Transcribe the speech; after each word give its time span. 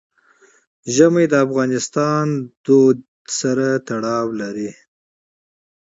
ژمی 0.95 1.25
د 1.29 1.33
افغان 1.45 1.69
کلتور 2.65 2.93
سره 3.39 3.67
تړاو 3.87 4.27
لري. 4.41 4.69